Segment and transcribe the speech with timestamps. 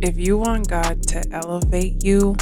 [0.00, 2.36] If you want God to elevate you,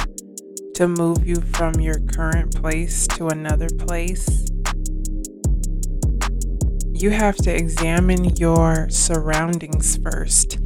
[0.75, 4.45] to move you from your current place to another place,
[6.93, 10.59] you have to examine your surroundings first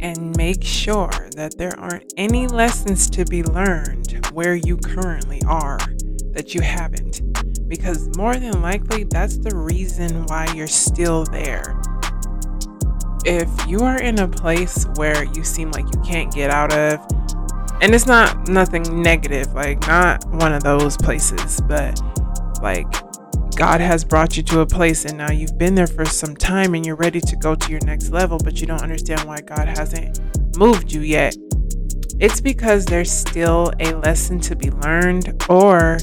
[0.00, 5.78] and make sure that there aren't any lessons to be learned where you currently are
[6.32, 7.20] that you haven't.
[7.68, 11.82] Because more than likely, that's the reason why you're still there
[13.24, 17.00] if you are in a place where you seem like you can't get out of,
[17.80, 22.00] and it's not nothing negative, like not one of those places, but
[22.62, 22.86] like
[23.56, 26.74] God has brought you to a place and now you've been there for some time
[26.74, 29.68] and you're ready to go to your next level, but you don't understand why God
[29.68, 30.20] hasn't
[30.56, 31.36] moved you yet.
[32.20, 35.98] It's because there's still a lesson to be learned, or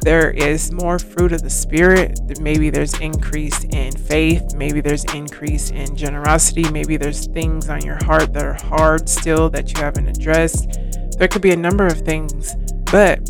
[0.00, 2.40] there is more fruit of the spirit.
[2.40, 4.54] Maybe there's increase in faith.
[4.54, 6.70] Maybe there's increase in generosity.
[6.70, 10.78] Maybe there's things on your heart that are hard still that you haven't addressed.
[11.18, 12.54] There could be a number of things
[12.90, 13.28] but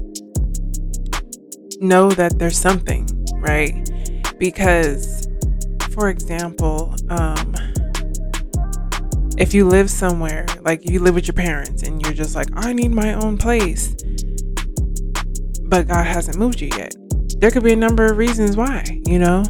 [1.81, 3.07] know that there's something
[3.41, 3.89] right?
[4.39, 5.29] Because
[5.91, 7.55] for example um
[9.37, 12.73] if you live somewhere like you live with your parents and you're just like i
[12.73, 13.97] need my own place
[15.69, 16.95] but God hasn't moved you yet.
[17.39, 19.45] There could be a number of reasons why, you know?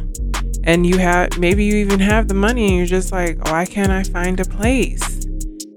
[0.63, 3.91] And you have maybe you even have the money and you're just like, why can't
[3.91, 5.25] I find a place?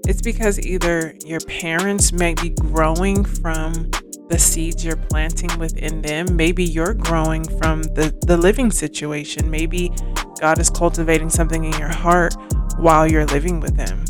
[0.05, 3.89] It's because either your parents may be growing from
[4.29, 6.35] the seeds you're planting within them.
[6.35, 9.49] Maybe you're growing from the, the living situation.
[9.49, 9.91] Maybe
[10.39, 12.35] God is cultivating something in your heart
[12.77, 14.03] while you're living with them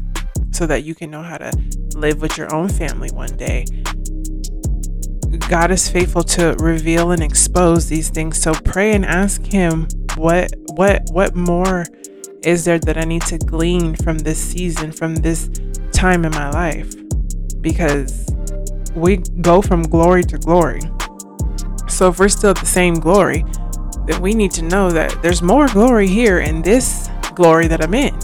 [0.51, 1.51] so that you can know how to
[1.95, 3.65] live with your own family one day.
[5.39, 8.39] God is faithful to reveal and expose these things.
[8.39, 11.85] So pray and ask him what what what more
[12.43, 15.49] is there that I need to glean from this season, from this
[15.91, 16.93] time in my life?
[17.61, 18.29] Because
[18.95, 20.81] we go from glory to glory.
[21.87, 23.45] So if we're still at the same glory,
[24.05, 27.93] then we need to know that there's more glory here in this glory that I'm
[27.93, 28.17] in.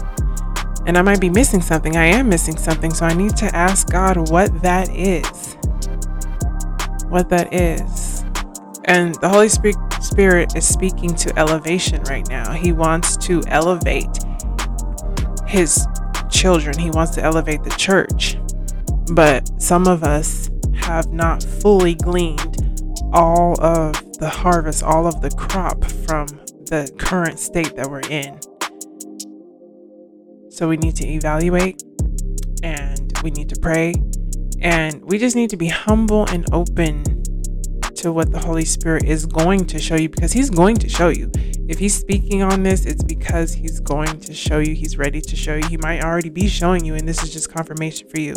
[0.86, 1.96] And I might be missing something.
[1.96, 2.92] I am missing something.
[2.92, 5.56] So I need to ask God what that is
[7.10, 8.24] what that is.
[8.84, 12.52] And the Holy Spirit is speaking to elevation right now.
[12.52, 14.08] He wants to elevate
[15.46, 15.86] his
[16.30, 18.38] children, he wants to elevate the church.
[19.12, 22.82] But some of us have not fully gleaned
[23.12, 26.26] all of the harvest, all of the crop from
[26.66, 28.38] the current state that we're in.
[30.50, 31.82] So we need to evaluate
[32.62, 33.94] and we need to pray
[34.60, 37.02] and we just need to be humble and open
[38.00, 41.08] to what the Holy Spirit is going to show you because He's going to show
[41.08, 41.30] you.
[41.68, 44.74] If He's speaking on this, it's because He's going to show you.
[44.74, 45.66] He's ready to show you.
[45.68, 48.34] He might already be showing you, and this is just confirmation for you.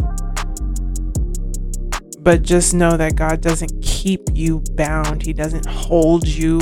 [2.19, 6.59] But just know that God doesn't keep you bound, He doesn't hold you,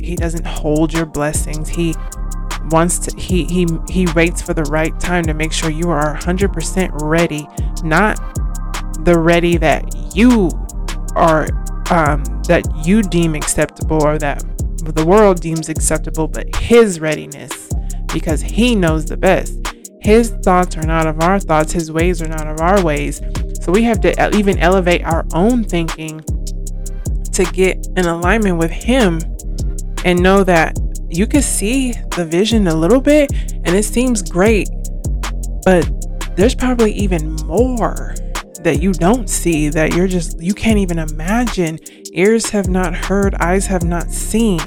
[0.00, 1.68] He doesn't hold your blessings.
[1.68, 1.94] He
[2.70, 6.16] wants to he he he waits for the right time to make sure you are
[6.16, 7.46] 100% ready
[7.82, 8.18] not
[9.04, 10.50] the ready that you
[11.16, 11.46] are
[11.90, 14.42] um, that you deem acceptable or that
[14.84, 17.72] the world deems acceptable, but his readiness
[18.12, 19.58] because he knows the best.
[20.00, 23.20] His thoughts are not of our thoughts, his ways are not of our ways.
[23.60, 26.20] So we have to even elevate our own thinking
[27.32, 29.20] to get in alignment with him
[30.04, 30.76] and know that
[31.08, 34.68] you can see the vision a little bit and it seems great,
[35.64, 35.88] but
[36.36, 38.14] there's probably even more
[38.64, 41.78] that you don't see, that you're just, you can't even imagine.
[42.12, 44.58] Ears have not heard, eyes have not seen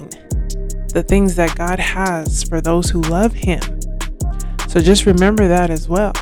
[0.94, 3.61] the things that God has for those who love Him.
[4.67, 6.13] So just remember that as well.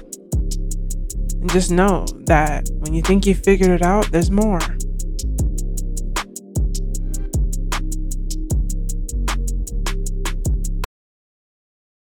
[1.39, 4.59] And just know that when you think you figured it out, there's more.